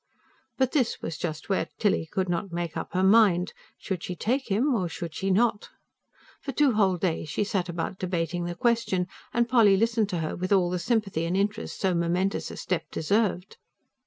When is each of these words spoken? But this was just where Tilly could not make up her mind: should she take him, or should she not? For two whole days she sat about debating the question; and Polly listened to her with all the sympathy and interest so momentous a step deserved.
But 0.57 0.71
this 0.71 0.99
was 1.03 1.15
just 1.15 1.47
where 1.47 1.67
Tilly 1.77 2.07
could 2.11 2.27
not 2.27 2.51
make 2.51 2.75
up 2.75 2.93
her 2.93 3.03
mind: 3.03 3.53
should 3.77 4.01
she 4.01 4.15
take 4.15 4.49
him, 4.49 4.73
or 4.73 4.89
should 4.89 5.13
she 5.13 5.29
not? 5.29 5.69
For 6.41 6.51
two 6.51 6.71
whole 6.71 6.97
days 6.97 7.29
she 7.29 7.43
sat 7.43 7.69
about 7.69 7.99
debating 7.99 8.45
the 8.45 8.55
question; 8.55 9.05
and 9.31 9.47
Polly 9.47 9.77
listened 9.77 10.09
to 10.09 10.17
her 10.21 10.35
with 10.35 10.51
all 10.51 10.71
the 10.71 10.79
sympathy 10.79 11.25
and 11.25 11.37
interest 11.37 11.79
so 11.79 11.93
momentous 11.93 12.49
a 12.49 12.57
step 12.57 12.89
deserved. 12.89 13.57